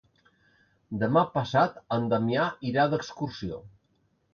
Demà 1.03 1.23
passat 1.37 1.79
en 1.99 2.11
Damià 2.15 2.51
irà 2.75 2.91
d'excursió. 2.95 3.67